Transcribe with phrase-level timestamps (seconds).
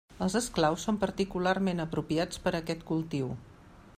[0.27, 3.33] Els esclaus són particularment apropiats per a aquest cultiu.